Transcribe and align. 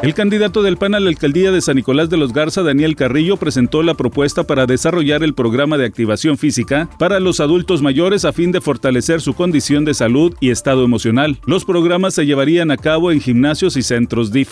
El 0.00 0.14
candidato 0.14 0.62
del 0.62 0.76
PAN 0.76 0.94
a 0.94 1.00
la 1.00 1.08
alcaldía 1.08 1.50
de 1.50 1.60
San 1.60 1.74
Nicolás 1.74 2.08
de 2.08 2.16
los 2.16 2.32
Garza, 2.32 2.62
Daniel 2.62 2.94
Carrillo, 2.94 3.36
presentó 3.36 3.82
la 3.82 3.94
propuesta 3.94 4.44
para 4.44 4.64
desarrollar 4.64 5.24
el 5.24 5.34
programa 5.34 5.76
de 5.76 5.86
activación 5.86 6.38
física 6.38 6.88
para 7.00 7.18
los 7.18 7.40
adultos 7.40 7.82
mayores 7.82 8.24
a 8.24 8.32
fin 8.32 8.52
de 8.52 8.60
fortalecer 8.60 9.20
su 9.20 9.34
condición 9.34 9.84
de 9.84 9.94
salud 9.94 10.36
y 10.38 10.50
estado 10.50 10.84
emocional. 10.84 11.40
Los 11.46 11.64
programas 11.64 12.14
se 12.14 12.26
llevarían 12.26 12.70
a 12.70 12.76
cabo 12.76 13.10
en 13.10 13.20
gimnasios 13.20 13.76
y 13.76 13.82
centros 13.82 14.30
DIF. 14.30 14.50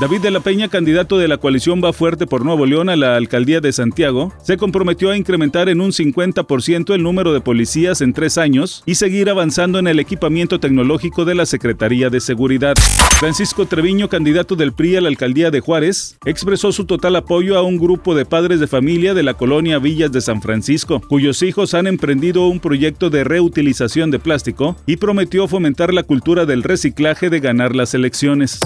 David 0.00 0.20
de 0.20 0.30
la 0.30 0.40
Peña, 0.40 0.68
candidato 0.68 1.16
de 1.16 1.28
la 1.28 1.38
coalición 1.38 1.82
Va 1.82 1.92
Fuerte 1.92 2.26
por 2.26 2.44
Nuevo 2.44 2.66
León 2.66 2.88
a 2.88 2.96
la 2.96 3.16
alcaldía 3.16 3.60
de 3.60 3.72
Santiago, 3.72 4.32
se 4.42 4.58
comprometió 4.58 5.10
a 5.10 5.16
incrementar 5.16 5.68
en 5.70 5.80
un 5.80 5.90
50% 5.90 6.94
el 6.94 7.02
número 7.02 7.32
de 7.32 7.40
policías 7.40 8.02
en 8.02 8.12
tres 8.12 8.36
años 8.36 8.82
y 8.84 8.96
seguir 8.96 9.30
avanzando 9.30 9.78
en 9.78 9.88
el 9.88 9.98
equipamiento 9.98 10.58
tecnológico 10.60 11.24
de 11.24 11.34
la 11.34 11.46
Secretaría 11.46 12.10
de 12.10 12.20
Seguridad. 12.20 12.76
Francisco 13.18 13.64
Treviño, 13.64 14.10
candidato 14.10 14.54
del 14.54 14.74
PRI 14.74 14.85
la 14.86 15.08
alcaldía 15.08 15.50
de 15.50 15.60
Juárez, 15.60 16.16
expresó 16.24 16.72
su 16.72 16.84
total 16.86 17.16
apoyo 17.16 17.56
a 17.56 17.62
un 17.62 17.78
grupo 17.78 18.14
de 18.14 18.24
padres 18.24 18.60
de 18.60 18.66
familia 18.66 19.14
de 19.14 19.22
la 19.22 19.34
colonia 19.34 19.78
Villas 19.78 20.12
de 20.12 20.20
San 20.20 20.40
Francisco, 20.40 21.00
cuyos 21.08 21.42
hijos 21.42 21.74
han 21.74 21.86
emprendido 21.86 22.46
un 22.46 22.60
proyecto 22.60 23.10
de 23.10 23.24
reutilización 23.24 24.10
de 24.10 24.18
plástico 24.18 24.76
y 24.86 24.96
prometió 24.96 25.48
fomentar 25.48 25.92
la 25.92 26.04
cultura 26.04 26.46
del 26.46 26.62
reciclaje 26.62 27.30
de 27.30 27.40
ganar 27.40 27.74
las 27.74 27.94
elecciones. 27.94 28.60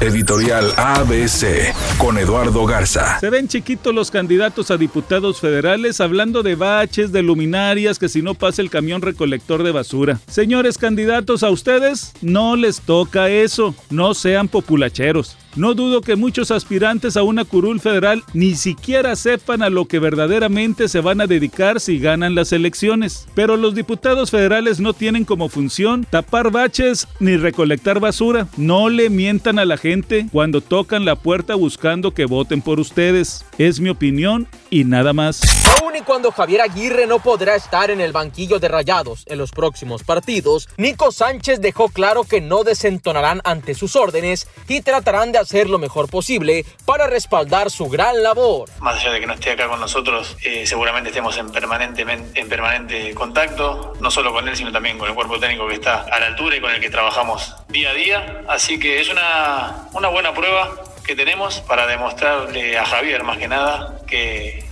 Editorial 0.00 0.72
ABC 0.76 1.74
con 1.98 2.16
Eduardo 2.16 2.64
Garza. 2.64 3.20
Se 3.20 3.28
ven 3.28 3.48
chiquitos 3.48 3.94
los 3.94 4.10
candidatos 4.10 4.70
a 4.70 4.78
diputados 4.78 5.40
federales 5.40 6.00
hablando 6.00 6.42
de 6.42 6.54
baches, 6.54 7.12
de 7.12 7.22
luminarias, 7.22 7.98
que 7.98 8.08
si 8.08 8.22
no 8.22 8.34
pasa 8.34 8.62
el 8.62 8.70
camión 8.70 9.02
recolector 9.02 9.62
de 9.62 9.72
basura. 9.72 10.18
Señores 10.26 10.78
candidatos, 10.78 11.42
a 11.42 11.50
ustedes 11.50 12.12
no 12.22 12.56
les 12.56 12.80
toca 12.80 13.28
eso. 13.28 13.74
No 13.90 14.14
sean 14.14 14.48
populacheros. 14.48 15.36
No 15.56 15.74
dudo 15.74 16.00
que 16.00 16.14
muchos 16.14 16.52
aspirantes 16.52 17.16
a 17.16 17.24
una 17.24 17.44
curul 17.44 17.80
federal 17.80 18.22
ni 18.34 18.54
siquiera 18.54 19.16
sepan 19.16 19.62
a 19.62 19.70
lo 19.70 19.86
que 19.86 19.98
verdaderamente 19.98 20.88
se 20.88 21.00
van 21.00 21.20
a 21.20 21.26
dedicar 21.26 21.80
si 21.80 21.98
ganan 21.98 22.36
las 22.36 22.52
elecciones. 22.52 23.26
Pero 23.34 23.56
los 23.56 23.74
diputados 23.74 24.30
federales 24.30 24.78
no 24.78 24.92
tienen 24.92 25.24
como 25.24 25.48
función 25.48 26.06
tapar 26.08 26.52
baches 26.52 27.08
ni 27.18 27.36
recolectar 27.36 27.98
basura. 27.98 28.46
No 28.56 28.88
le 28.88 29.10
mientan 29.10 29.58
a 29.58 29.64
la 29.64 29.76
gente 29.76 30.28
cuando 30.30 30.60
tocan 30.60 31.04
la 31.04 31.16
puerta 31.16 31.56
buscando 31.56 32.14
que 32.14 32.26
voten 32.26 32.62
por 32.62 32.78
ustedes. 32.78 33.44
Es 33.58 33.80
mi 33.80 33.88
opinión 33.88 34.46
y 34.70 34.84
nada 34.84 35.12
más. 35.12 35.40
Aún 35.80 35.96
y 35.96 36.02
cuando 36.02 36.30
Javier 36.30 36.60
Aguirre 36.60 37.08
no 37.08 37.18
podrá 37.18 37.56
estar 37.56 37.90
en 37.90 38.00
el 38.00 38.12
banquillo 38.12 38.60
de 38.60 38.68
rayados 38.68 39.24
en 39.26 39.38
los 39.38 39.50
próximos 39.50 40.04
partidos, 40.04 40.68
Nico 40.76 41.10
Sánchez 41.10 41.60
dejó 41.60 41.88
claro 41.88 42.22
que 42.22 42.40
no 42.40 42.62
desentonarán 42.62 43.40
ante 43.42 43.74
sus 43.74 43.96
órdenes 43.96 44.46
y 44.68 44.82
tratarán 44.82 45.32
de 45.32 45.39
hacer 45.40 45.68
lo 45.68 45.78
mejor 45.78 46.08
posible 46.08 46.64
para 46.84 47.06
respaldar 47.06 47.70
su 47.70 47.88
gran 47.88 48.22
labor. 48.22 48.68
Más 48.80 48.96
allá 48.96 49.12
de 49.12 49.20
que 49.20 49.26
no 49.26 49.34
esté 49.34 49.50
acá 49.50 49.68
con 49.68 49.80
nosotros, 49.80 50.36
eh, 50.44 50.66
seguramente 50.66 51.10
estemos 51.10 51.36
en 51.36 51.50
permanente, 51.50 52.02
en 52.02 52.48
permanente 52.48 53.14
contacto, 53.14 53.94
no 54.00 54.10
solo 54.10 54.32
con 54.32 54.48
él, 54.48 54.56
sino 54.56 54.72
también 54.72 54.98
con 54.98 55.08
el 55.08 55.14
cuerpo 55.14 55.38
técnico 55.38 55.66
que 55.68 55.74
está 55.74 56.02
a 56.02 56.20
la 56.20 56.26
altura 56.26 56.56
y 56.56 56.60
con 56.60 56.70
el 56.70 56.80
que 56.80 56.90
trabajamos 56.90 57.54
día 57.68 57.90
a 57.90 57.94
día. 57.94 58.42
Así 58.48 58.78
que 58.78 59.00
es 59.00 59.08
una, 59.08 59.88
una 59.92 60.08
buena 60.08 60.32
prueba 60.32 60.70
que 61.04 61.16
tenemos 61.16 61.60
para 61.60 61.86
demostrarle 61.86 62.78
a 62.78 62.84
Javier, 62.84 63.24
más 63.24 63.38
que 63.38 63.48
nada, 63.48 63.98
que 64.06 64.69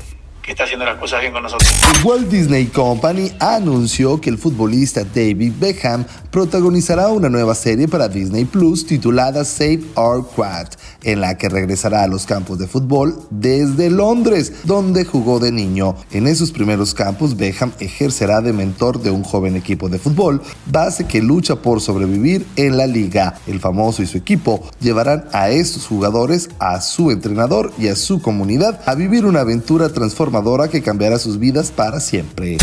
está 0.53 0.65
haciendo 0.65 0.85
con 1.33 1.43
nosotros. 1.43 1.69
Walt 2.05 2.29
Disney 2.29 2.67
Company 2.67 3.33
anunció 3.41 4.21
que 4.21 4.31
el 4.31 4.39
futbolista 4.39 5.05
David 5.05 5.53
Beckham 5.59 6.05
protagonizará 6.31 7.09
una 7.09 7.29
nueva 7.29 7.55
serie 7.55 7.89
para 7.89 8.09
Disney 8.09 8.45
Plus 8.45 8.87
titulada 8.87 9.45
Save 9.45 9.83
Our 9.97 10.27
Quad, 10.27 10.69
en 11.03 11.21
la 11.21 11.37
que 11.37 11.49
regresará 11.49 12.05
a 12.05 12.07
los 12.07 12.27
campos 12.27 12.59
de 12.59 12.67
fútbol 12.67 13.19
desde 13.31 13.91
Londres, 13.91 14.65
donde 14.65 15.05
jugó 15.05 15.39
de 15.39 15.53
niño. 15.53 15.97
En 16.13 16.27
esos 16.27 16.51
primeros 16.51 16.95
campos, 16.95 17.37
Beckham 17.37 17.73
ejercerá 17.81 18.41
de 18.41 18.53
mentor 18.53 19.03
de 19.03 19.11
un 19.11 19.25
joven 19.25 19.57
equipo 19.57 19.89
de 19.89 19.99
fútbol, 19.99 20.41
base 20.67 21.07
que 21.07 21.21
lucha 21.21 21.57
por 21.57 21.81
sobrevivir 21.81 22.47
en 22.57 22.77
la 22.77 22.87
liga. 22.87 23.35
El 23.47 23.61
famoso 23.61 24.03
y 24.03 24.07
su 24.07 24.19
equipo 24.19 24.63
llevarán 24.81 25.25
a 25.33 25.51
estos 25.51 25.87
jugadores, 25.87 26.51
a 26.59 26.81
su 26.81 27.11
entrenador 27.11 27.73
y 27.79 27.89
a 27.89 27.97
su 27.97 28.23
comunidad 28.23 28.81
a 28.87 28.95
vivir 28.95 29.27
una 29.27 29.41
aventura 29.41 29.89
transformadora 29.89 30.38
que 30.71 30.83
cambiará 30.83 31.19
sus 31.19 31.39
vidas 31.39 31.73
para 31.75 32.01
siempre. 32.01 32.59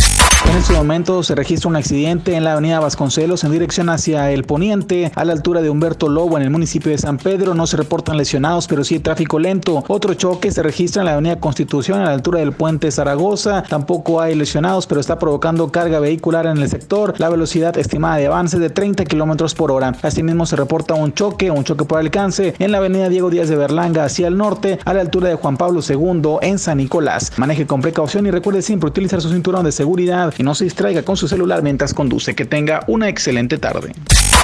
En 0.49 0.57
este 0.57 0.73
momento 0.73 1.23
se 1.23 1.35
registra 1.35 1.69
un 1.69 1.75
accidente 1.75 2.35
en 2.35 2.43
la 2.43 2.53
avenida 2.53 2.79
Vasconcelos 2.79 3.43
en 3.43 3.51
dirección 3.51 3.89
hacia 3.89 4.31
el 4.31 4.43
poniente, 4.43 5.11
a 5.15 5.25
la 5.25 5.33
altura 5.33 5.61
de 5.61 5.69
Humberto 5.69 6.07
Lobo 6.07 6.37
en 6.37 6.43
el 6.43 6.51
municipio 6.51 6.91
de 6.91 6.97
San 6.97 7.17
Pedro. 7.17 7.53
No 7.53 7.67
se 7.67 7.77
reportan 7.77 8.15
lesionados, 8.15 8.67
pero 8.67 8.83
sí 8.83 8.95
hay 8.95 8.99
tráfico 8.99 9.39
lento. 9.39 9.83
Otro 9.87 10.13
choque 10.13 10.51
se 10.51 10.63
registra 10.63 11.01
en 11.01 11.07
la 11.07 11.13
avenida 11.13 11.39
Constitución 11.39 11.99
a 11.99 12.05
la 12.05 12.13
altura 12.13 12.39
del 12.39 12.53
puente 12.53 12.91
Zaragoza. 12.91 13.63
Tampoco 13.63 14.21
hay 14.21 14.35
lesionados, 14.35 14.87
pero 14.87 15.01
está 15.01 15.19
provocando 15.19 15.71
carga 15.71 15.99
vehicular 15.99 16.45
en 16.45 16.57
el 16.57 16.69
sector. 16.69 17.15
La 17.17 17.29
velocidad 17.29 17.77
estimada 17.77 18.17
de 18.17 18.27
avance 18.27 18.59
de 18.59 18.69
30 18.69 19.03
kilómetros 19.05 19.55
por 19.55 19.71
hora. 19.71 19.95
Asimismo 20.03 20.45
se 20.45 20.55
reporta 20.55 20.93
un 20.93 21.13
choque, 21.13 21.51
un 21.51 21.63
choque 21.63 21.85
por 21.85 21.99
alcance 21.99 22.53
en 22.59 22.71
la 22.71 22.77
avenida 22.77 23.09
Diego 23.09 23.29
Díaz 23.29 23.49
de 23.49 23.57
Berlanga 23.57 24.05
hacia 24.05 24.27
el 24.27 24.37
norte, 24.37 24.79
a 24.85 24.93
la 24.93 25.01
altura 25.01 25.29
de 25.29 25.35
Juan 25.35 25.57
Pablo 25.57 25.81
II 25.87 26.37
en 26.41 26.59
San 26.59 26.77
Nicolás. 26.77 27.33
Maneje 27.37 27.64
con 27.65 27.81
precaución 27.81 28.25
y 28.25 28.31
recuerde 28.31 28.61
siempre 28.61 28.89
utilizar 28.89 29.21
su 29.21 29.29
cinturón 29.29 29.65
de 29.65 29.71
seguridad 29.71 30.33
y 30.37 30.43
no 30.43 30.55
se 30.55 30.65
distraiga 30.65 31.03
con 31.03 31.17
su 31.17 31.27
celular 31.27 31.63
mientras 31.63 31.93
conduce. 31.93 32.35
Que 32.35 32.45
tenga 32.45 32.83
una 32.87 33.09
excelente 33.09 33.57
tarde. 33.57 33.93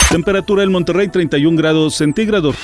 Temperatura 0.09 0.63
en 0.63 0.71
Monterrey 0.71 1.07
31 1.07 1.57
grados 1.57 1.95
centígrados. 1.95 2.55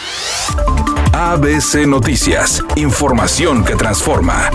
ABC 1.13 1.87
Noticias, 1.87 2.63
información 2.75 3.63
que 3.63 3.75
transforma. 3.75 4.51